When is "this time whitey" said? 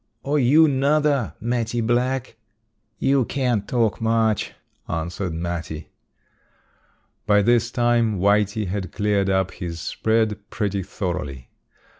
7.43-8.65